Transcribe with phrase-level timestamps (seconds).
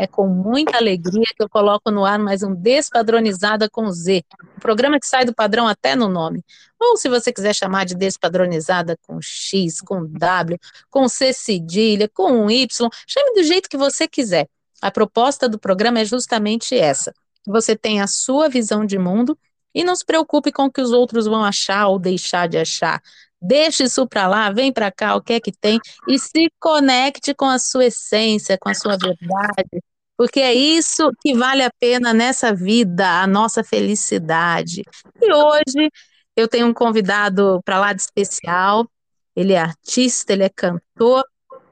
[0.00, 4.24] É com muita alegria que eu coloco no ar mais um Despadronizada com Z,
[4.56, 6.42] um programa que sai do padrão até no nome.
[6.80, 12.50] Ou se você quiser chamar de Despadronizada com X, com W, com C cedilha, com
[12.50, 14.48] Y, chame do jeito que você quiser.
[14.80, 17.12] A proposta do programa é justamente essa:
[17.46, 19.38] você tenha a sua visão de mundo
[19.74, 23.02] e não se preocupe com o que os outros vão achar ou deixar de achar.
[23.42, 25.78] Deixe isso para lá, vem para cá, o que é que tem,
[26.08, 29.82] e se conecte com a sua essência, com a sua verdade,
[30.20, 34.82] porque é isso que vale a pena nessa vida, a nossa felicidade.
[35.18, 35.90] E hoje
[36.36, 38.86] eu tenho um convidado para lá de especial.
[39.34, 41.24] Ele é artista, ele é cantor,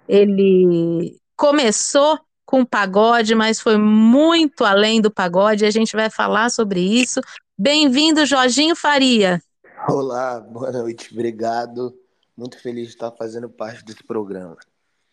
[0.08, 5.66] ele começou com pagode, mas foi muito além do pagode.
[5.66, 7.20] A gente vai falar sobre isso.
[7.58, 9.42] Bem-vindo, Jorginho Faria.
[9.86, 11.94] Olá, boa noite, obrigado.
[12.34, 14.56] Muito feliz de estar fazendo parte desse programa.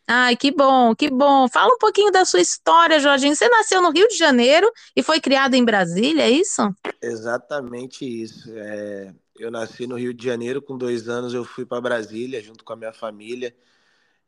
[0.07, 1.47] Ai, que bom, que bom.
[1.49, 3.35] Fala um pouquinho da sua história, Jorginho.
[3.35, 6.61] Você nasceu no Rio de Janeiro e foi criado em Brasília, é isso?
[7.01, 8.51] Exatamente isso.
[8.55, 12.63] É, eu nasci no Rio de Janeiro, com dois anos eu fui para Brasília junto
[12.63, 13.55] com a minha família.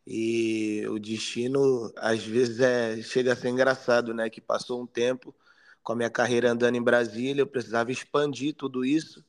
[0.05, 4.29] E o destino, às vezes, é, chega a ser engraçado, né?
[4.29, 5.35] Que passou um tempo
[5.83, 9.23] com a minha carreira andando em Brasília, eu precisava expandir tudo isso,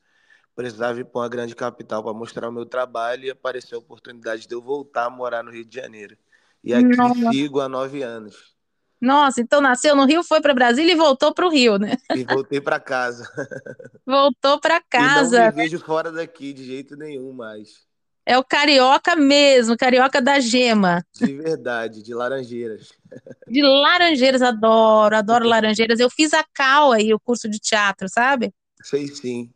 [0.56, 4.48] precisava ir para uma grande capital para mostrar o meu trabalho e apareceu a oportunidade
[4.48, 6.16] de eu voltar a morar no Rio de Janeiro.
[6.62, 7.32] E aqui Nossa.
[7.32, 8.56] sigo há nove anos.
[9.00, 11.96] Nossa, então nasceu no Rio, foi para Brasília e voltou para o Rio, né?
[12.14, 13.24] E voltei para casa.
[14.04, 15.36] Voltou para casa.
[15.36, 17.86] E não me vejo fora daqui de jeito nenhum mais.
[18.24, 21.04] É o carioca mesmo, carioca da gema.
[21.14, 22.92] De verdade, de Laranjeiras.
[23.46, 25.98] De Laranjeiras, adoro, adoro Laranjeiras.
[26.00, 28.52] Eu fiz a CAL aí, o curso de teatro, sabe?
[28.82, 29.50] Sei sim.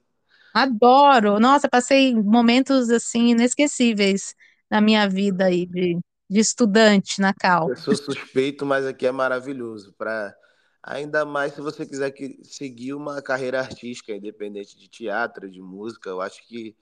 [0.54, 1.38] Adoro.
[1.38, 4.34] Nossa, passei momentos assim inesquecíveis
[4.70, 7.70] na minha vida aí de de estudante na Cal.
[7.70, 9.92] Eu sou suspeito, mas aqui é maravilhoso.
[9.96, 10.34] Pra...
[10.82, 16.10] Ainda mais se você quiser que seguir uma carreira artística, independente de teatro, de música,
[16.10, 16.74] eu acho que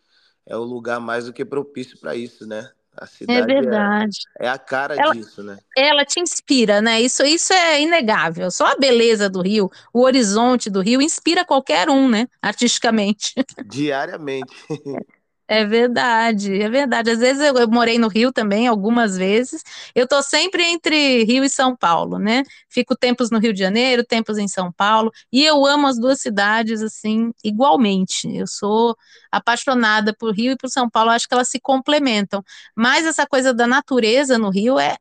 [0.46, 2.70] é o lugar mais do que propício para isso, né?
[2.96, 4.18] A cidade é verdade.
[4.38, 5.58] É, é a cara ela, disso, né?
[5.76, 7.00] Ela te inspira, né?
[7.00, 8.50] Isso, isso é inegável.
[8.50, 12.26] Só a beleza do Rio, o horizonte do Rio, inspira qualquer um, né?
[12.42, 13.34] Artisticamente.
[13.64, 14.54] Diariamente.
[15.52, 17.10] É verdade, é verdade.
[17.10, 19.64] Às vezes eu, eu, morei no Rio também, algumas vezes.
[19.96, 22.44] Eu tô sempre entre Rio e São Paulo, né?
[22.68, 26.20] Fico tempos no Rio de Janeiro, tempos em São Paulo, e eu amo as duas
[26.20, 28.28] cidades assim igualmente.
[28.32, 28.96] Eu sou
[29.28, 32.44] apaixonada por Rio e por São Paulo, acho que elas se complementam.
[32.76, 34.96] Mas essa coisa da natureza no Rio é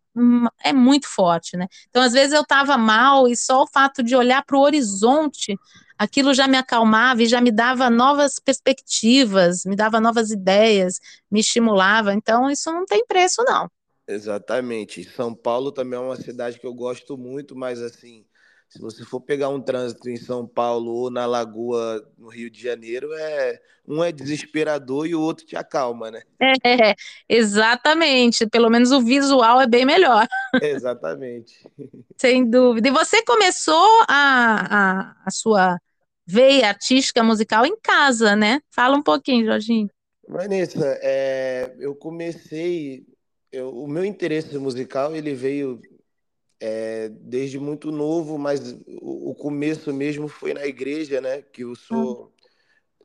[0.64, 1.68] é muito forte, né?
[1.90, 5.56] Então, às vezes eu estava mal e só o fato de olhar para o horizonte
[6.00, 11.00] aquilo já me acalmava e já me dava novas perspectivas, me dava novas ideias,
[11.30, 12.14] me estimulava.
[12.14, 13.70] Então, isso não tem preço, não.
[14.08, 15.04] Exatamente.
[15.04, 18.26] São Paulo também é uma cidade que eu gosto muito, mas assim,
[18.70, 22.62] se você for pegar um trânsito em São Paulo ou na Lagoa, no Rio de
[22.62, 26.22] Janeiro, é um é desesperador e o outro te acalma, né?
[26.64, 26.96] É,
[27.28, 28.48] exatamente.
[28.48, 30.28] Pelo menos o visual é bem melhor.
[30.62, 31.68] Exatamente.
[32.18, 32.88] Sem dúvida.
[32.88, 35.80] E você começou a, a, a sua
[36.30, 38.62] veia artística musical em casa, né?
[38.70, 39.90] Fala um pouquinho, Jorginho.
[40.28, 43.04] Vanessa, é, eu comecei,
[43.52, 45.82] eu, o meu interesse musical ele veio
[46.60, 51.42] é, desde muito novo, mas o, o, começo mesmo foi na igreja, né?
[51.42, 52.32] Que eu sou,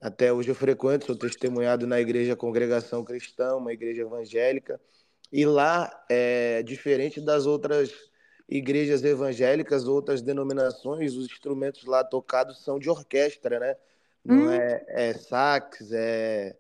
[0.03, 0.09] ah.
[0.09, 4.79] até hoje eu frequento, sou testemunhado na igreja Congregação Cristã, uma igreja evangélica,
[5.33, 7.91] e lá, é, diferente das outras
[8.49, 13.77] igrejas evangélicas, outras denominações, os instrumentos lá tocados são de orquestra, né?
[14.25, 14.51] Não hum.
[14.53, 16.57] é, é sax, é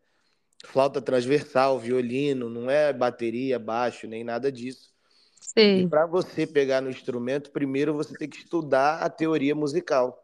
[0.66, 4.92] flauta transversal, violino, não é bateria, baixo, nem nada disso.
[5.40, 5.82] Sim.
[5.82, 10.18] E para você pegar no instrumento, primeiro você tem que estudar a teoria musical,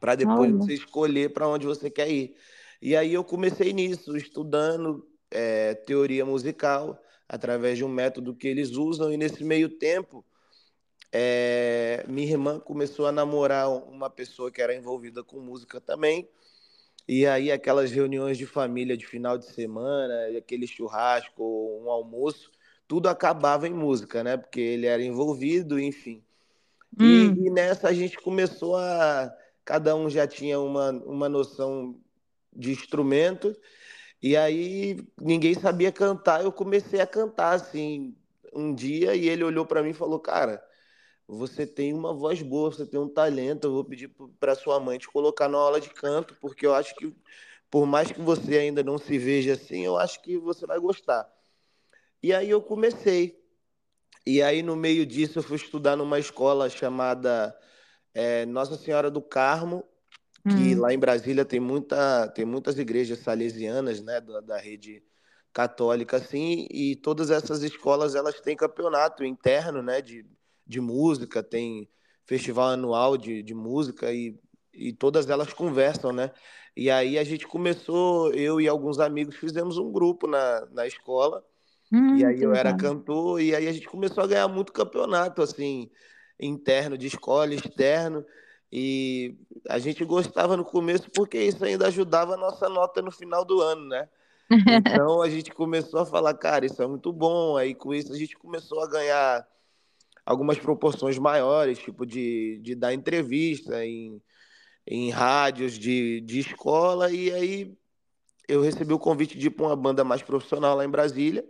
[0.00, 0.56] para depois Olha.
[0.58, 2.34] você escolher para onde você quer ir.
[2.80, 8.72] E aí eu comecei nisso, estudando é, teoria musical através de um método que eles
[8.72, 10.24] usam, e nesse meio tempo
[11.16, 16.28] é, minha irmã começou a namorar uma pessoa que era envolvida com música também.
[17.06, 21.44] E aí aquelas reuniões de família de final de semana, aquele churrasco,
[21.80, 22.50] um almoço,
[22.88, 24.36] tudo acabava em música, né?
[24.36, 26.20] Porque ele era envolvido, enfim.
[26.98, 27.04] Hum.
[27.04, 29.32] E, e, nessa a gente começou a.
[29.64, 31.96] Cada um já tinha uma, uma noção
[32.52, 33.56] de instrumento,
[34.20, 36.42] e aí ninguém sabia cantar.
[36.42, 38.16] Eu comecei a cantar assim
[38.52, 40.62] um dia, e ele olhou para mim e falou: Cara,
[41.26, 43.66] você tem uma voz boa, você tem um talento.
[43.66, 46.94] Eu vou pedir para sua mãe te colocar na aula de canto, porque eu acho
[46.96, 47.14] que,
[47.70, 51.28] por mais que você ainda não se veja assim, eu acho que você vai gostar.
[52.22, 53.42] E aí eu comecei.
[54.26, 57.54] E aí, no meio disso, eu fui estudar numa escola chamada
[58.14, 59.84] é, Nossa Senhora do Carmo,
[60.42, 60.80] que hum.
[60.80, 65.02] lá em Brasília tem, muita, tem muitas igrejas salesianas, né, da, da rede
[65.52, 70.26] católica, assim, e todas essas escolas, elas têm campeonato interno, né, de,
[70.66, 71.88] de música, tem
[72.26, 74.38] festival anual de, de música e,
[74.72, 76.30] e todas elas conversam, né?
[76.76, 81.44] E aí a gente começou, eu e alguns amigos fizemos um grupo na, na escola
[81.92, 85.42] Hum, e aí eu era cantor, e aí a gente começou a ganhar muito campeonato,
[85.42, 85.90] assim,
[86.40, 88.24] interno, de escola, externo.
[88.72, 89.36] E
[89.68, 93.60] a gente gostava no começo porque isso ainda ajudava a nossa nota no final do
[93.60, 94.08] ano, né?
[94.86, 97.56] Então a gente começou a falar, cara, isso é muito bom.
[97.56, 99.46] Aí com isso a gente começou a ganhar
[100.24, 104.20] algumas proporções maiores, tipo de, de dar entrevista em,
[104.86, 107.10] em rádios de, de escola.
[107.10, 107.74] E aí
[108.48, 111.44] eu recebi o convite de ir para uma banda mais profissional lá em Brasília.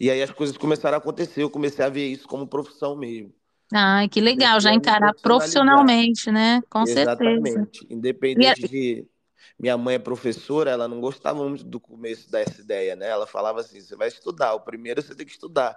[0.00, 3.32] E aí as coisas começaram a acontecer, eu comecei a ver isso como profissão mesmo.
[3.72, 6.62] Ah, que legal, já encarar profissionalmente, né?
[6.70, 7.52] Com Exatamente.
[7.52, 7.70] certeza.
[7.90, 9.06] Independente de.
[9.58, 13.08] Minha mãe é professora, ela não gostava muito do começo dessa ideia, né?
[13.08, 15.76] Ela falava assim: você vai estudar, o primeiro você tem que estudar.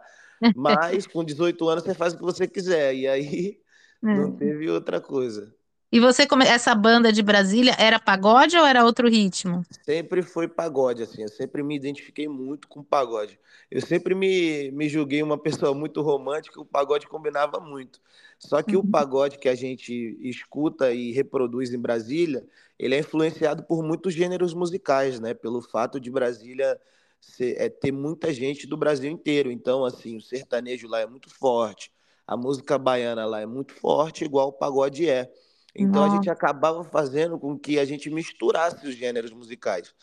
[0.56, 2.96] Mas com 18 anos você faz o que você quiser.
[2.96, 3.60] E aí
[4.02, 4.32] não é.
[4.32, 5.54] teve outra coisa.
[5.94, 9.62] E você, essa banda de Brasília, era pagode ou era outro ritmo?
[9.84, 11.24] Sempre foi pagode, assim.
[11.24, 13.38] Eu sempre me identifiquei muito com pagode.
[13.70, 18.00] Eu sempre me, me julguei uma pessoa muito romântica, o pagode combinava muito.
[18.40, 18.84] Só que uhum.
[18.84, 22.46] o pagode que a gente escuta e reproduz em Brasília,
[22.80, 25.34] ele é influenciado por muitos gêneros musicais, né?
[25.34, 26.80] Pelo fato de Brasília
[27.22, 29.52] ser, é, ter muita gente do Brasil inteiro.
[29.52, 31.92] Então, assim, o sertanejo lá é muito forte,
[32.28, 35.32] a música baiana lá é muito forte, igual o pagode é.
[35.74, 36.14] Então Nossa.
[36.14, 39.94] a gente acabava fazendo com que a gente misturasse os gêneros musicais.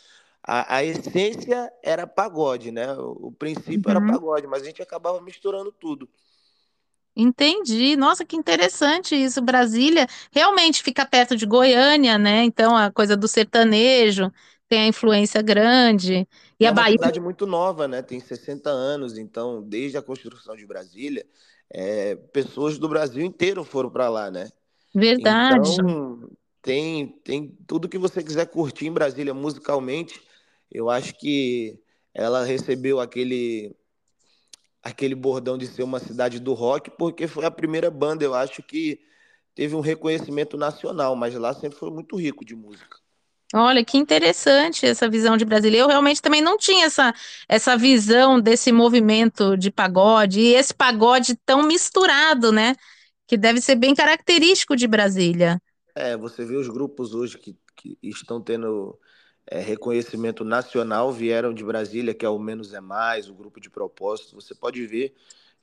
[0.42, 2.92] A, a essência era pagode, né?
[2.94, 3.96] O, o princípio uhum.
[3.96, 6.08] era pagode, mas a gente acabava misturando tudo.
[7.14, 7.96] Entendi.
[7.96, 9.42] Nossa, que interessante isso.
[9.42, 12.44] Brasília realmente fica perto de Goiânia, né?
[12.44, 14.32] Então a coisa do sertanejo
[14.68, 16.28] tem a influência grande.
[16.60, 16.94] E é a Bahia.
[16.94, 18.02] É uma cidade muito nova, né?
[18.02, 21.26] Tem 60 anos, então, desde a construção de Brasília,
[21.70, 24.50] é, pessoas do Brasil inteiro foram para lá, né?
[24.94, 25.72] Verdade.
[25.72, 26.30] Então,
[26.60, 30.20] tem, tem tudo que você quiser curtir em Brasília musicalmente.
[30.70, 31.80] Eu acho que
[32.12, 33.74] ela recebeu aquele
[34.82, 38.62] aquele bordão de ser uma cidade do rock, porque foi a primeira banda, eu acho
[38.62, 39.00] que
[39.54, 42.96] teve um reconhecimento nacional, mas lá sempre foi muito rico de música.
[43.54, 45.80] Olha, que interessante essa visão de Brasília.
[45.80, 47.14] Eu realmente também não tinha essa,
[47.48, 52.74] essa visão desse movimento de pagode, e esse pagode tão misturado, né?
[53.28, 55.60] que deve ser bem característico de Brasília.
[55.94, 58.98] É, você vê os grupos hoje que, que estão tendo
[59.46, 63.68] é, reconhecimento nacional vieram de Brasília, que é o Menos é Mais, o grupo de
[63.68, 64.34] propósito.
[64.34, 65.14] Você pode ver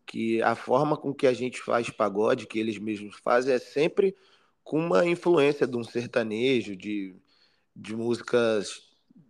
[0.06, 4.16] que a forma com que a gente faz pagode, que eles mesmos fazem, é sempre
[4.64, 7.16] com uma influência de um sertanejo, de,
[7.76, 8.82] de músicas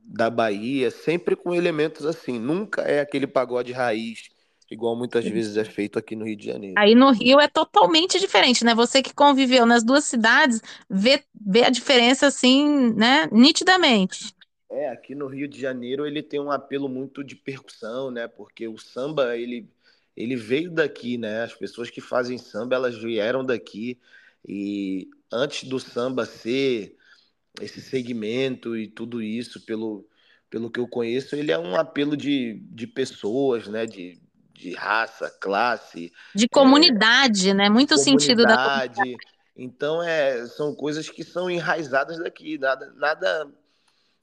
[0.03, 2.39] da Bahia, sempre com elementos assim.
[2.39, 4.29] Nunca é aquele pagode raiz
[4.69, 6.75] igual muitas vezes é feito aqui no Rio de Janeiro.
[6.77, 8.73] Aí no Rio é totalmente diferente, né?
[8.73, 14.33] Você que conviveu nas duas cidades vê, vê a diferença assim, né, nitidamente.
[14.69, 18.27] É, aqui no Rio de Janeiro ele tem um apelo muito de percussão, né?
[18.27, 19.69] Porque o samba, ele,
[20.17, 21.43] ele veio daqui, né?
[21.43, 23.99] As pessoas que fazem samba, elas vieram daqui
[24.47, 26.95] e antes do samba ser
[27.61, 30.07] esse segmento e tudo isso, pelo,
[30.49, 33.85] pelo que eu conheço, ele é um apelo de, de pessoas, né?
[33.85, 34.19] De,
[34.53, 36.11] de raça, classe.
[36.33, 37.69] De comunidade, é, né?
[37.69, 39.17] Muito sentido da comunidade.
[39.55, 42.57] Então, é, são coisas que são enraizadas daqui.
[42.57, 43.51] Nada, nada,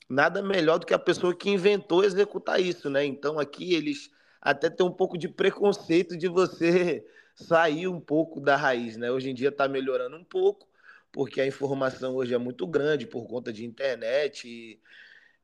[0.09, 3.05] nada melhor do que a pessoa que inventou executar isso, né?
[3.05, 4.11] Então, aqui eles
[4.41, 9.11] até têm um pouco de preconceito de você sair um pouco da raiz, né?
[9.11, 10.69] Hoje em dia está melhorando um pouco,
[11.13, 14.81] porque a informação hoje é muito grande por conta de internet e,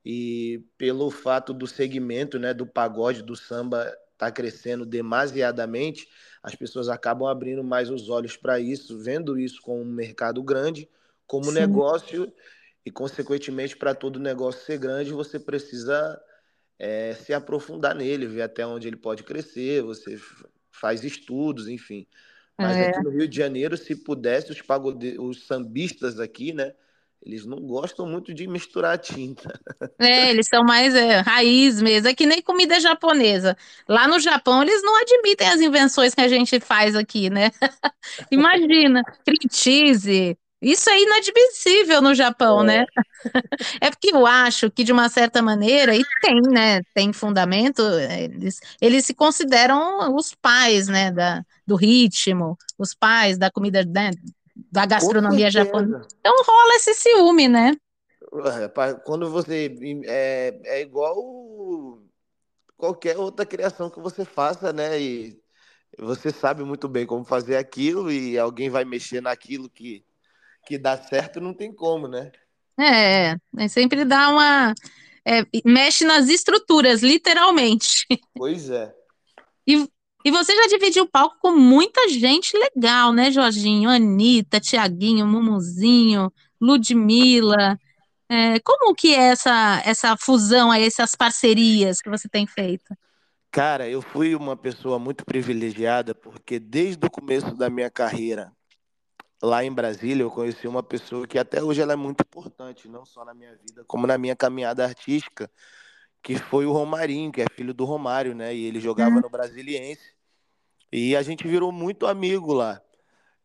[0.04, 6.08] e pelo fato do segmento, né, do pagode, do samba está crescendo demasiadamente,
[6.42, 10.88] as pessoas acabam abrindo mais os olhos para isso, vendo isso como um mercado grande,
[11.26, 11.52] como Sim.
[11.52, 12.32] negócio,
[12.84, 16.20] e consequentemente, para todo negócio ser grande, você precisa
[16.78, 20.18] é, se aprofundar nele, ver até onde ele pode crescer, você
[20.72, 22.06] faz estudos, enfim.
[22.58, 22.88] Mas é.
[22.88, 25.18] aqui no Rio de Janeiro, se pudesse, os, pagode...
[25.18, 26.74] os sambistas aqui, né?
[27.22, 29.58] Eles não gostam muito de misturar tinta.
[30.00, 32.08] É, eles são mais é, raiz mesmo.
[32.08, 33.56] É que nem comida japonesa.
[33.88, 37.50] Lá no Japão, eles não admitem as invenções que a gente faz aqui, né?
[38.30, 40.38] Imagina, cream cheese.
[40.60, 42.76] Isso é inadmissível no Japão, né?
[42.76, 42.78] é.
[42.78, 42.86] né?
[43.80, 46.82] É porque eu acho que, de uma certa maneira, e tem, né?
[46.94, 51.10] Tem fundamento, eles, eles se consideram os pais, né?
[51.10, 54.10] Da, do ritmo, os pais da comida, né,
[54.72, 56.08] da gastronomia japonesa.
[56.18, 57.76] Então rola esse ciúme, né?
[59.04, 59.74] Quando você
[60.06, 62.02] é, é igual
[62.74, 64.98] qualquer outra criação que você faça, né?
[64.98, 65.38] E
[65.98, 70.02] você sabe muito bem como fazer aquilo e alguém vai mexer naquilo que,
[70.68, 72.30] que dá certo, não tem como, né?
[72.78, 74.75] É, é sempre dá uma.
[75.26, 78.06] É, mexe nas estruturas, literalmente.
[78.34, 78.94] Pois é.
[79.66, 79.88] E
[80.25, 83.88] e você já dividiu o palco com muita gente legal, né, Jorginho?
[83.88, 87.78] Anitta, Tiaguinho, Mumuzinho, Ludmilla.
[88.28, 92.94] É, como que é essa, essa fusão, essas parcerias que você tem feito?
[93.50, 98.52] Cara, eu fui uma pessoa muito privilegiada porque desde o começo da minha carreira
[99.42, 103.04] lá em Brasília eu conheci uma pessoa que até hoje ela é muito importante, não
[103.04, 105.50] só na minha vida, como na minha caminhada artística,
[106.23, 108.54] que foi o Romarinho, que é filho do Romário, né?
[108.54, 109.21] E ele jogava uhum.
[109.21, 110.14] no Brasiliense.
[110.92, 112.83] E a gente virou muito amigo lá.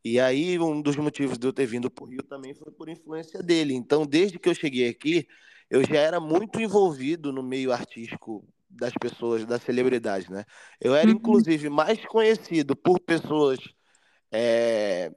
[0.04, 2.90] E aí, um dos motivos de eu ter vindo para o Rio também foi por
[2.90, 3.74] influência dele.
[3.74, 5.28] Então, desde que eu cheguei aqui,
[5.70, 10.44] eu já era muito envolvido no meio artístico das pessoas, das celebridades, né?
[10.82, 11.16] Eu era, uhum.
[11.16, 13.60] inclusive, mais conhecido por pessoas
[14.32, 15.12] é,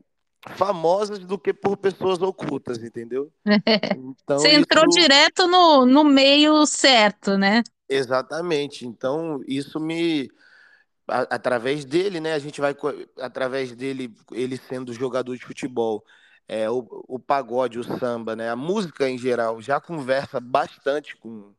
[0.55, 3.33] famosas do que por pessoas ocultas, entendeu?
[4.23, 4.99] Então, Você entrou isso...
[5.01, 7.63] direto no, no meio certo, né?
[7.89, 8.87] Exatamente.
[8.87, 10.29] Então, isso me.
[11.09, 12.35] através dele, né?
[12.35, 12.75] A gente vai.
[13.21, 16.05] Através dele, ele sendo jogador de futebol,
[16.49, 18.51] é, o, o pagode, o samba, né?
[18.51, 21.53] A música em geral já conversa bastante com,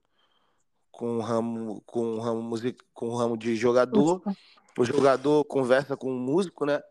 [0.91, 4.22] com o ramo, com o ramo, music, com o ramo de jogador.
[4.77, 6.82] O jogador conversa com o músico, né?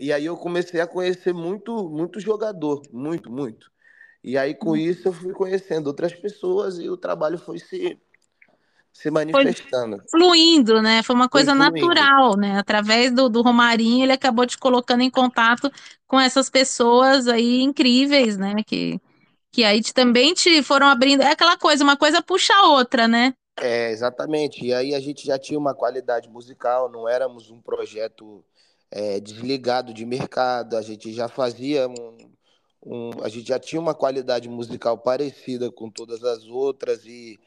[0.00, 3.70] E aí eu comecei a conhecer muito, muito jogador, muito, muito.
[4.24, 4.76] E aí com hum.
[4.76, 7.98] isso eu fui conhecendo outras pessoas e o trabalho foi se
[8.92, 9.98] se manifestando.
[9.98, 11.02] Foi fluindo, né?
[11.02, 12.58] Foi uma coisa foi natural, né?
[12.58, 15.70] Através do, do Romarinho, ele acabou te colocando em contato
[16.06, 18.54] com essas pessoas aí incríveis, né?
[18.66, 19.00] Que,
[19.52, 21.22] que aí te, também te foram abrindo.
[21.22, 23.32] É aquela coisa, uma coisa puxa a outra, né?
[23.58, 24.64] É, exatamente.
[24.64, 28.44] E aí a gente já tinha uma qualidade musical, não éramos um projeto
[28.90, 32.16] é, desligado de mercado, a gente já fazia um,
[32.84, 37.38] um, a gente já tinha uma qualidade musical parecida com todas as outras e,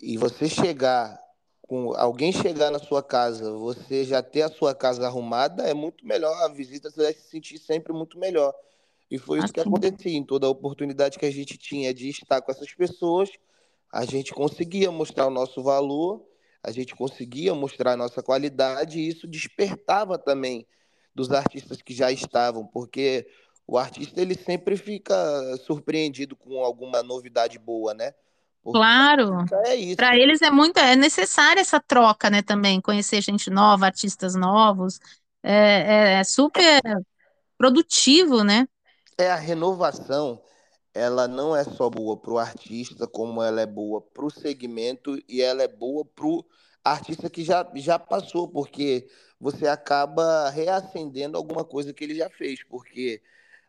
[0.00, 1.20] e você chegar
[1.62, 6.06] com alguém chegar na sua casa, você já ter a sua casa arrumada é muito
[6.06, 8.54] melhor, a visita você vai se sentir sempre muito melhor.
[9.10, 10.16] E foi isso que acontecia.
[10.16, 13.30] Em toda a oportunidade que a gente tinha de estar com essas pessoas,
[13.92, 16.24] a gente conseguia mostrar o nosso valor
[16.66, 20.66] a gente conseguia mostrar a nossa qualidade e isso despertava também
[21.14, 23.24] dos artistas que já estavam, porque
[23.64, 25.14] o artista ele sempre fica
[25.64, 28.12] surpreendido com alguma novidade boa, né?
[28.64, 29.44] Porque claro.
[29.64, 32.42] É Para eles é muito é necessária essa troca, né?
[32.42, 34.98] Também conhecer gente nova, artistas novos,
[35.44, 36.82] é, é, é super
[37.56, 38.66] produtivo, né?
[39.16, 40.42] É a renovação
[40.96, 45.22] ela não é só boa para o artista, como ela é boa para o segmento
[45.28, 46.42] e ela é boa para o
[46.82, 49.06] artista que já, já passou, porque
[49.38, 53.20] você acaba reacendendo alguma coisa que ele já fez, porque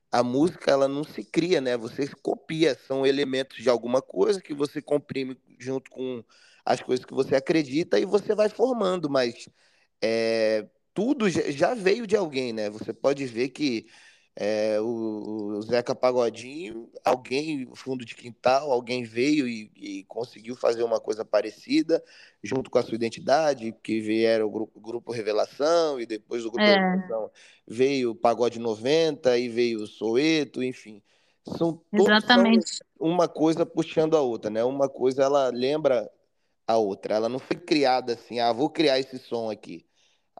[0.09, 1.75] a música ela não se cria, né?
[1.75, 6.23] Você copia, são elementos de alguma coisa que você comprime junto com
[6.63, 9.49] as coisas que você acredita e você vai formando, mas
[10.01, 12.69] é, tudo já veio de alguém, né?
[12.69, 13.87] Você pode ver que
[14.39, 14.85] é, o,
[15.57, 21.25] o, Zeca Pagodinho, alguém, fundo de quintal, alguém veio e, e, conseguiu fazer uma coisa
[21.25, 22.03] parecida,
[22.43, 26.63] junto com a sua identidade, que vieram o grupo, grupo Revelação, e depois do Grupo
[26.63, 26.75] é.
[26.75, 27.31] Revelação
[27.65, 31.01] veio o Pagode 90, e veio o Soeto, enfim.
[31.57, 32.83] São Exatamente.
[32.99, 34.63] Uma coisa puxando a outra, né?
[34.63, 36.07] Uma coisa ela lembra
[36.67, 37.15] a outra.
[37.15, 39.86] Ela não foi criada assim, ah, vou criar esse som aqui.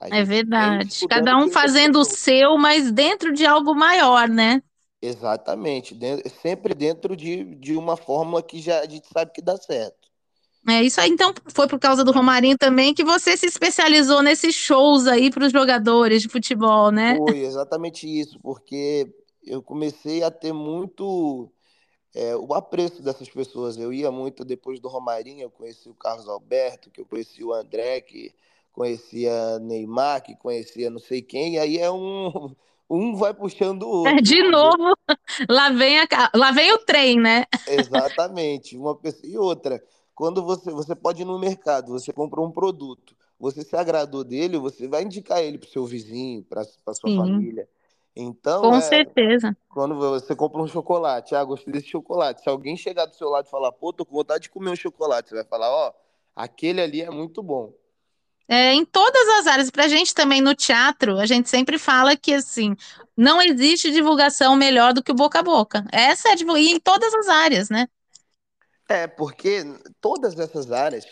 [0.01, 1.07] É verdade.
[1.07, 4.61] Cada um fazendo o seu, mas dentro de algo maior, né?
[5.01, 5.95] Exatamente.
[5.95, 10.07] Dentro, sempre dentro de, de uma fórmula que já a gente sabe que dá certo.
[10.67, 11.09] É isso aí.
[11.09, 15.45] Então, foi por causa do Romarinho também que você se especializou nesses shows aí para
[15.45, 17.15] os jogadores de futebol, né?
[17.15, 19.09] Foi exatamente isso, porque
[19.45, 21.49] eu comecei a ter muito
[22.13, 23.77] é, o apreço dessas pessoas.
[23.77, 27.53] Eu ia muito depois do Romarinho, eu conheci o Carlos Alberto, que eu conheci o
[27.53, 28.33] André, que
[28.77, 32.53] conhecia Neymar, que conhecia não sei quem, e aí é um,
[32.87, 34.21] um vai puxando o outro.
[34.21, 34.95] De novo,
[35.49, 37.45] lá vem, a, lá vem o trem, né?
[37.67, 39.83] Exatamente, uma pessoa e outra.
[40.13, 44.59] Quando você, você pode ir no mercado, você compra um produto, você se agradou dele,
[44.59, 47.17] você vai indicar ele para o seu vizinho, para sua Sim.
[47.17, 47.67] família.
[48.15, 49.57] Então, com é, certeza.
[49.69, 52.41] Quando você compra um chocolate, ah, gostei desse chocolate.
[52.41, 54.75] Se alguém chegar do seu lado e falar, pô, tô com vontade de comer um
[54.75, 55.93] chocolate, você vai falar, ó, oh,
[56.35, 57.73] aquele ali é muito bom.
[58.49, 62.15] É, em todas as áreas, para a gente também no teatro, a gente sempre fala
[62.15, 62.75] que assim
[63.15, 65.85] não existe divulgação melhor do que o boca a boca.
[65.91, 67.87] Essa é a divulgação, e em todas as áreas, né?
[68.87, 69.63] É, porque
[69.99, 71.05] todas essas áreas,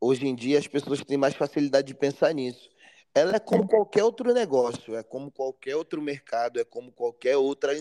[0.00, 2.68] hoje em dia, as pessoas têm mais facilidade de pensar nisso.
[3.14, 7.72] Ela é como qualquer outro negócio, é como qualquer outro mercado, é como qualquer outra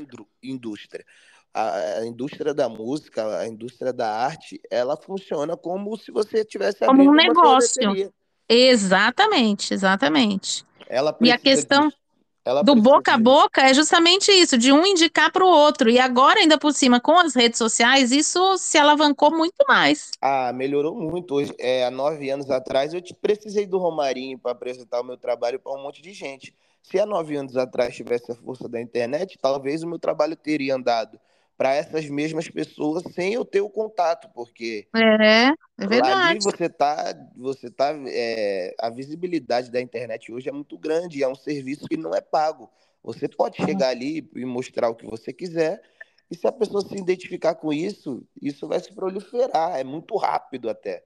[0.43, 1.03] indústria.
[1.51, 6.85] A, a indústria da música, a indústria da arte, ela funciona como se você tivesse
[6.85, 8.13] como um negócio.
[8.53, 10.63] Exatamente, exatamente.
[10.87, 11.91] Ela e a questão
[12.63, 15.89] do boca a boca é justamente isso, de um indicar para o outro.
[15.89, 20.11] E agora, ainda por cima, com as redes sociais, isso se alavancou muito mais.
[20.21, 21.35] Ah, melhorou muito.
[21.35, 25.59] Hoje, é, há nove anos atrás, eu precisei do Romarinho para apresentar o meu trabalho
[25.59, 26.53] para um monte de gente.
[26.83, 30.75] Se há nove anos atrás tivesse a força da internet, talvez o meu trabalho teria
[30.75, 31.17] andado
[31.63, 36.31] para essas mesmas pessoas sem eu ter o contato, porque é, é verdade.
[36.31, 41.27] Ali você tá, você tá, é, a visibilidade da internet hoje é muito grande, é
[41.27, 42.69] um serviço que não é pago.
[43.01, 45.81] Você pode chegar ali e mostrar o que você quiser,
[46.29, 50.69] e se a pessoa se identificar com isso, isso vai se proliferar, é muito rápido
[50.69, 51.01] até.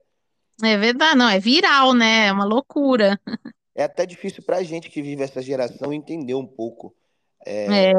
[0.60, 2.26] É verdade, não, é viral, né?
[2.26, 3.16] É uma loucura.
[3.76, 6.92] É até difícil para a gente que vive essa geração entender um pouco
[7.46, 7.92] é,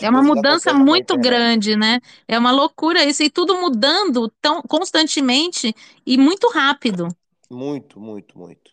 [0.00, 2.00] é uma mudança muito grande, né?
[2.26, 5.74] É uma loucura isso, e tudo mudando tão constantemente
[6.06, 7.08] e muito rápido.
[7.50, 8.70] Muito, muito, muito.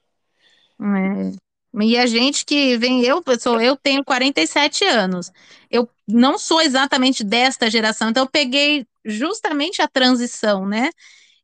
[0.81, 1.49] É.
[1.81, 5.31] E a gente que vem, eu sou, eu tenho 47 anos.
[5.69, 10.89] Eu não sou exatamente desta geração, então eu peguei justamente a transição, né?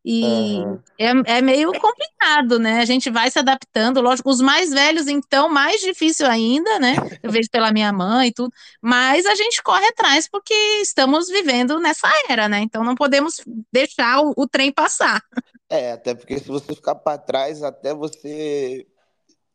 [0.08, 0.80] E uhum.
[1.00, 2.80] é, é meio complicado, né?
[2.80, 4.30] A gente vai se adaptando, lógico.
[4.30, 6.96] Os mais velhos, então, mais difícil ainda, né?
[7.24, 8.54] Eu vejo pela minha mãe e tudo.
[8.80, 12.60] Mas a gente corre atrás porque estamos vivendo nessa era, né?
[12.60, 13.42] Então não podemos
[13.74, 15.24] deixar o, o trem passar.
[15.68, 18.86] É, até porque se você ficar para trás, até você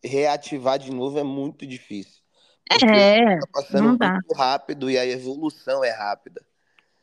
[0.02, 2.20] reativar de novo é muito difícil.
[2.68, 6.44] Porque é, tá passando muito rápido e a evolução é rápida.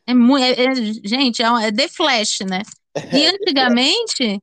[0.06, 2.60] É muito, é, é, gente, é, é The Flash, né?
[3.12, 4.42] E antigamente,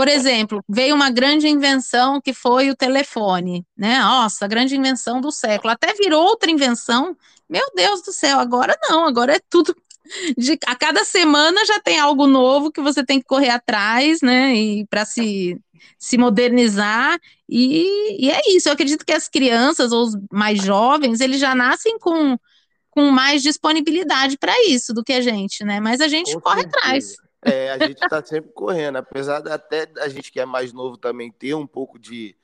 [0.00, 3.98] por exemplo, veio uma grande invenção que foi o telefone, né?
[4.00, 5.72] Nossa, grande invenção do século.
[5.72, 7.14] Até virou outra invenção.
[7.46, 9.76] Meu Deus do céu, agora não, agora é tudo.
[10.38, 14.54] De, a cada semana já tem algo novo que você tem que correr atrás, né?
[14.54, 15.60] E para se,
[15.98, 17.18] se modernizar.
[17.48, 18.68] E, e é isso.
[18.68, 22.38] Eu acredito que as crianças ou os mais jovens, eles já nascem com,
[22.90, 25.78] com mais disponibilidade para isso do que a gente, né?
[25.78, 26.78] Mas a gente com corre certeza.
[26.78, 27.29] atrás.
[27.42, 30.98] É, a gente está sempre correndo, apesar de até a gente que é mais novo
[30.98, 32.36] também ter um pouco de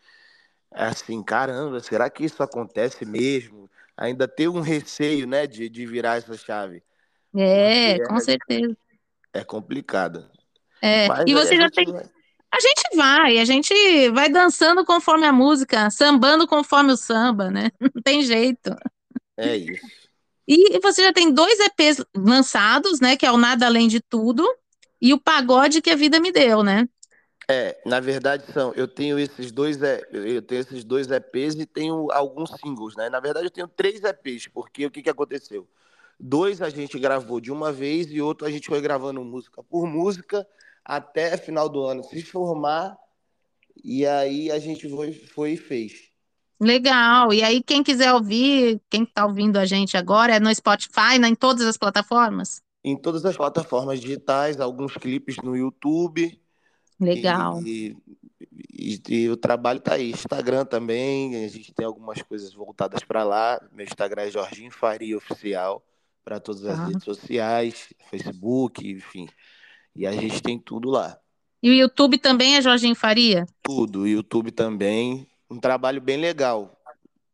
[0.71, 3.69] assim, caramba, será que isso acontece mesmo?
[3.97, 6.83] Ainda ter um receio, né, de, de virar essa chave.
[7.35, 8.77] É, com é, certeza.
[9.33, 10.31] É complicado.
[10.81, 11.87] É, Mas e você já tem.
[11.93, 12.05] Vai...
[12.53, 17.71] A gente vai, a gente vai dançando conforme a música, sambando conforme o samba, né?
[17.81, 18.75] Não tem jeito.
[19.37, 19.87] É isso.
[20.49, 23.17] E você já tem dois EPs lançados, né?
[23.17, 24.47] Que é o Nada Além de Tudo
[25.01, 26.89] e o pagode que a vida me deu, né?
[27.49, 29.79] É, na verdade são, eu tenho esses dois,
[30.11, 33.09] eu tenho esses dois EPs e tenho alguns singles, né?
[33.09, 35.69] Na verdade eu tenho três EPs, porque o que, que aconteceu?
[36.19, 39.87] Dois a gente gravou de uma vez e outro a gente foi gravando música por
[39.87, 40.47] música
[40.85, 42.97] até final do ano se formar
[43.85, 46.11] e aí a gente foi, foi e fez.
[46.59, 47.33] Legal.
[47.33, 51.29] E aí quem quiser ouvir, quem está ouvindo a gente agora é no Spotify, né,
[51.29, 52.61] em todas as plataformas?
[52.87, 56.41] Em todas as plataformas digitais, alguns clipes no YouTube.
[57.01, 57.61] Legal.
[57.67, 57.97] E,
[58.73, 60.13] e, e o trabalho está aí.
[60.13, 63.61] Instagram também, a gente tem algumas coisas voltadas para lá.
[63.73, 65.85] Meu Instagram é Jorginho Faria Oficial,
[66.25, 66.87] para todas as ah.
[66.87, 69.29] redes sociais, Facebook, enfim.
[69.97, 71.19] E a gente tem tudo lá.
[71.61, 73.47] E o YouTube também é Jorginho Faria?
[73.65, 75.27] Tudo, o YouTube também.
[75.51, 76.76] Um trabalho bem legal.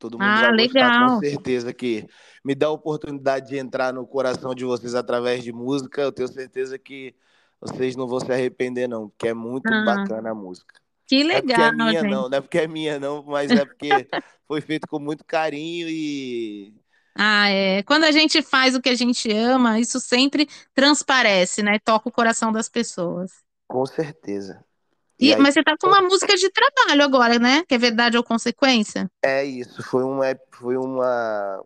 [0.02, 0.88] Todo mundo ah, vai legal.
[0.88, 2.08] gostar com certeza que
[2.44, 6.02] me dá a oportunidade de entrar no coração de vocês através de música.
[6.02, 7.14] Eu tenho certeza que
[7.60, 10.74] vocês não vão se arrepender, não, porque é muito ah, bacana a música.
[11.06, 12.10] Que legal, não é é minha, gente.
[12.10, 13.90] não, não é porque é minha, não, mas é porque
[14.48, 16.74] foi feito com muito carinho e.
[17.16, 17.84] Ah, é.
[17.84, 21.78] Quando a gente faz o que a gente ama, isso sempre transparece, né?
[21.78, 23.30] Toca o coração das pessoas.
[23.68, 24.64] Com certeza.
[25.22, 27.64] E, aí, mas você está com uma música de trabalho agora, né?
[27.68, 29.10] Que é verdade ou consequência?
[29.22, 31.64] É isso, foi uma, foi uma,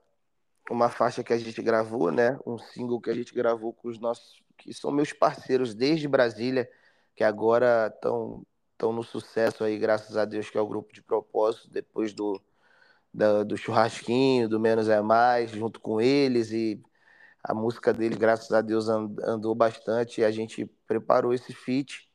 [0.71, 2.39] uma faixa que a gente gravou, né?
[2.47, 6.69] Um single que a gente gravou com os nossos, que são meus parceiros desde Brasília,
[7.15, 8.45] que agora estão
[8.77, 12.41] estão no sucesso aí, graças a Deus, que é o grupo de propósito, depois do,
[13.13, 16.81] da, do churrasquinho, do Menos é Mais, junto com eles, e
[17.43, 22.06] a música deles, graças a Deus, andou bastante, e a gente preparou esse feat.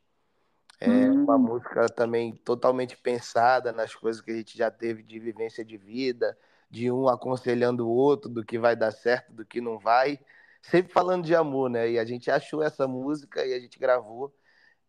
[0.82, 1.24] É hum.
[1.24, 5.78] uma música também totalmente pensada nas coisas que a gente já teve de vivência de
[5.78, 6.36] vida,
[6.72, 10.20] de um aconselhando o outro do que vai dar certo, do que não vai,
[10.60, 11.91] sempre falando de amor, né?
[11.91, 14.34] E a gente achou essa música e a gente gravou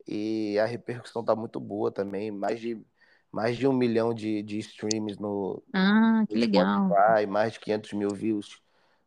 [0.08, 2.80] e a repercussão tá muito boa também, mais de
[3.30, 6.86] mais de um milhão de, de streams no, ah, que no legal.
[6.86, 8.60] Spotify, mais de 500 mil views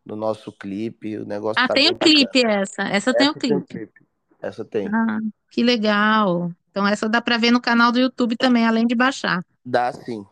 [0.03, 3.49] no nosso clipe, o negócio Ah, tá tem o clipe essa, essa, tem o clipe.
[3.49, 4.05] Tem clipe.
[4.41, 4.87] Essa tem.
[4.87, 5.19] Ah,
[5.51, 6.51] que legal.
[6.75, 9.41] Então essa dá para ver no canal do YouTube também, além de baixar.
[9.63, 10.25] Dá sim,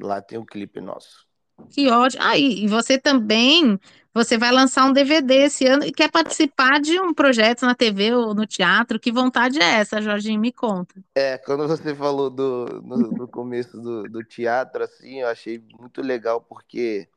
[0.00, 1.26] lá tem o clipe nosso.
[1.68, 2.22] Que ótimo.
[2.24, 3.78] Ah, e você também,
[4.14, 8.14] você vai lançar um DVD esse ano e quer participar de um projeto na TV
[8.14, 8.98] ou no teatro.
[8.98, 10.40] Que vontade é essa, Jorginho?
[10.40, 10.94] Me conta.
[11.14, 16.00] É, quando você falou do, no, do começo do, do teatro, assim, eu achei muito
[16.00, 17.10] legal, porque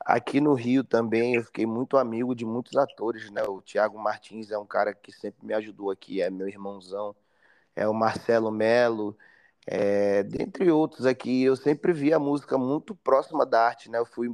[0.00, 3.42] aqui no Rio também eu fiquei muito amigo de muitos atores, né?
[3.44, 7.16] O Tiago Martins é um cara que sempre me ajudou aqui, é meu irmãozão.
[7.74, 9.16] É o Marcelo Melo,
[9.66, 13.98] é, dentre outros aqui, eu sempre vi a música muito próxima da arte, né?
[13.98, 14.28] Eu fui,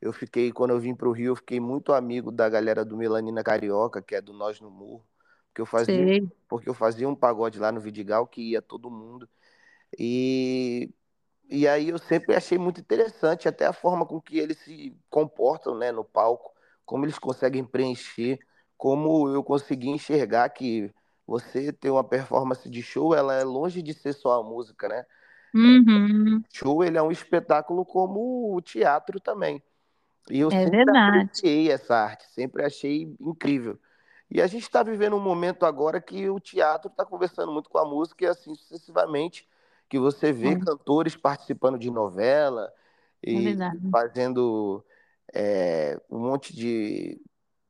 [0.00, 2.96] eu fiquei, quando eu vim para o Rio, eu fiquei muito amigo da galera do
[2.96, 5.04] Melanina Carioca, que é do Nós no Murro,
[5.48, 6.10] porque eu fazia,
[6.48, 9.28] porque eu fazia um pagode lá no Vidigal que ia todo mundo.
[9.98, 10.92] E,
[11.48, 15.76] e aí eu sempre achei muito interessante até a forma com que eles se comportam,
[15.76, 16.52] né, no palco,
[16.84, 18.38] como eles conseguem preencher,
[18.76, 20.92] como eu consegui enxergar que
[21.30, 25.06] você ter uma performance de show, ela é longe de ser só a música, né?
[25.54, 26.42] Uhum.
[26.52, 29.62] Show, ele é um espetáculo como o teatro também.
[30.28, 31.18] E eu é sempre verdade.
[31.18, 33.78] apreciei essa arte, sempre achei incrível.
[34.28, 37.78] E a gente está vivendo um momento agora que o teatro está conversando muito com
[37.78, 39.48] a música e assim sucessivamente,
[39.88, 40.58] que você vê é.
[40.58, 42.72] cantores participando de novela
[43.24, 44.84] é e é fazendo
[45.32, 47.20] é, um monte de,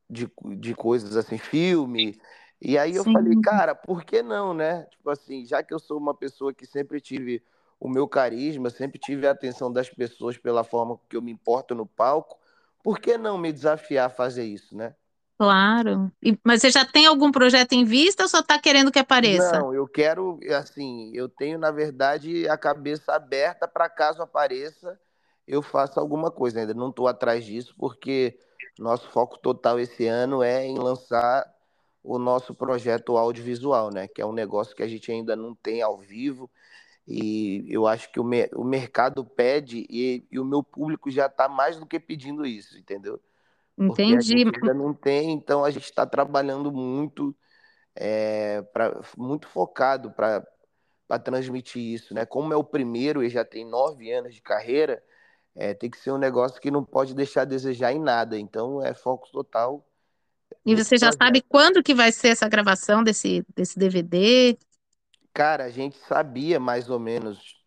[0.09, 2.19] de, de coisas assim, filme,
[2.61, 3.13] e aí eu Sim.
[3.13, 4.83] falei, cara, por que não, né?
[4.91, 7.43] Tipo assim, já que eu sou uma pessoa que sempre tive
[7.79, 11.73] o meu carisma, sempre tive a atenção das pessoas pela forma que eu me importo
[11.73, 12.37] no palco,
[12.83, 14.93] por que não me desafiar a fazer isso, né?
[15.39, 16.11] Claro.
[16.21, 19.59] E, mas você já tem algum projeto em vista ou só está querendo que apareça?
[19.59, 24.99] Não, eu quero, assim, eu tenho, na verdade, a cabeça aberta para caso apareça,
[25.47, 26.59] eu faça alguma coisa.
[26.59, 28.37] Ainda não estou atrás disso, porque
[28.77, 31.43] nosso foco total esse ano é em lançar
[32.03, 34.07] o nosso projeto audiovisual, né?
[34.07, 36.49] Que é um negócio que a gente ainda não tem ao vivo.
[37.07, 41.25] E eu acho que o, me o mercado pede e, e, o meu público já
[41.25, 43.19] está mais do que pedindo isso, entendeu?
[43.77, 44.15] Entendi.
[44.15, 47.35] a gente ainda não tem, então a gente está trabalhando muito,
[47.95, 50.45] é, pra, muito focado para
[51.23, 52.25] transmitir isso, né?
[52.25, 55.03] Como é o primeiro e já tem nove anos de carreira,
[55.55, 58.37] é, tem que ser um negócio que não pode deixar a desejar em nada.
[58.37, 59.85] Então é foco total
[60.65, 64.57] e você já sabe quando que vai ser essa gravação desse, desse DVD?
[65.33, 67.57] Cara, a gente sabia mais ou menos,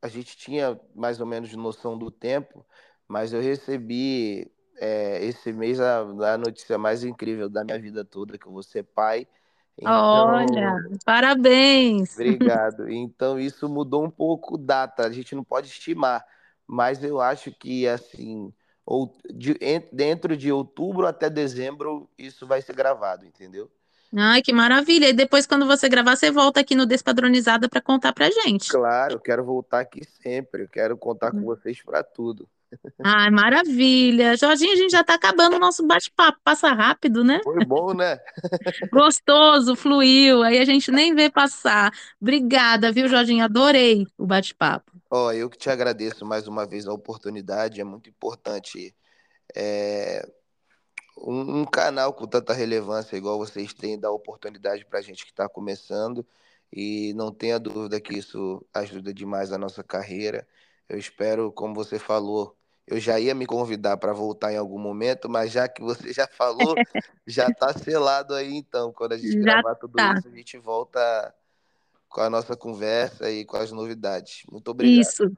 [0.00, 2.64] a gente tinha mais ou menos noção do tempo,
[3.08, 8.38] mas eu recebi é, esse mês a, a, notícia mais incrível da minha vida toda,
[8.38, 9.26] que eu vou ser pai.
[9.76, 12.14] Então, Olha, parabéns!
[12.14, 12.88] Obrigado.
[12.88, 16.24] Então isso mudou um pouco data, a gente não pode estimar,
[16.66, 18.52] mas eu acho que assim
[18.86, 19.56] ou de,
[19.92, 23.70] dentro de outubro até dezembro isso vai ser gravado, entendeu?
[24.16, 25.08] Ai, que maravilha!
[25.08, 28.70] E depois, quando você gravar, você volta aqui no Despadronizada para contar pra gente.
[28.70, 31.44] Claro, eu quero voltar aqui sempre, eu quero contar com hum.
[31.44, 32.48] vocês para tudo.
[33.02, 34.36] Ai, maravilha!
[34.36, 37.40] Jorginho, a gente já está acabando o nosso bate-papo, passa rápido, né?
[37.42, 38.18] Foi bom, né?
[38.92, 41.92] Gostoso, fluiu, aí a gente nem vê passar.
[42.20, 43.44] Obrigada, viu, Jorginho?
[43.44, 44.92] Adorei o bate-papo.
[45.16, 48.92] Ó, oh, eu que te agradeço mais uma vez a oportunidade, é muito importante
[49.54, 50.28] é,
[51.16, 55.30] um, um, canal com tanta relevância igual vocês têm, dar oportunidade para a gente que
[55.30, 56.26] está começando
[56.72, 60.48] e não tenha dúvida que isso ajuda demais a nossa carreira.
[60.88, 65.28] Eu espero, como você falou, eu já ia me convidar para voltar em algum momento,
[65.30, 66.74] mas já que você já falou,
[67.24, 68.92] já está selado aí então.
[68.92, 70.14] Quando a gente já gravar tudo tá.
[70.18, 71.32] isso, a gente volta
[72.14, 74.44] com a nossa conversa e com as novidades.
[74.48, 75.00] Muito obrigado.
[75.00, 75.32] Isso.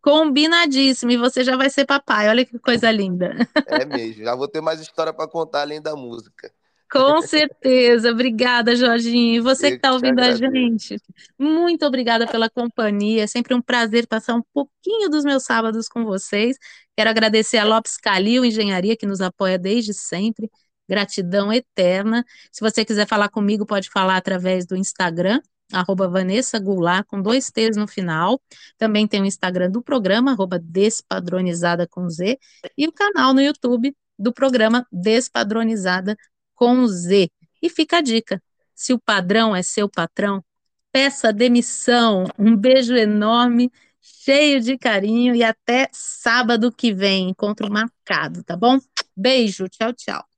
[0.00, 1.12] Combinadíssimo.
[1.12, 2.26] E você já vai ser papai.
[2.30, 3.36] Olha que coisa linda.
[3.66, 4.24] É mesmo.
[4.24, 6.50] Já vou ter mais história para contar além da música.
[6.90, 8.10] Com certeza.
[8.10, 9.34] Obrigada, Jorginho.
[9.36, 10.96] E você Eu que está ouvindo a gente,
[11.38, 13.24] muito obrigada pela companhia.
[13.24, 16.56] É sempre um prazer passar um pouquinho dos meus sábados com vocês.
[16.96, 20.50] Quero agradecer a Lopes Calil Engenharia, que nos apoia desde sempre.
[20.88, 22.24] Gratidão eterna.
[22.50, 25.40] Se você quiser falar comigo, pode falar através do Instagram,
[25.72, 28.40] arroba Vanessa Goulart, com dois T's no final.
[28.76, 32.38] Também tem o Instagram do programa, arroba Despadronizada com Z,
[32.76, 36.16] e o canal no YouTube do programa Despadronizada
[36.54, 37.30] com Z.
[37.60, 38.42] E fica a dica:
[38.74, 40.44] se o padrão é seu patrão,
[40.92, 42.26] peça demissão.
[42.38, 47.30] Um beijo enorme, cheio de carinho e até sábado que vem.
[47.30, 48.78] Encontro marcado, tá bom?
[49.16, 50.31] Beijo, tchau, tchau.